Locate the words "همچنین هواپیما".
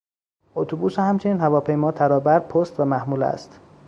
1.01-1.91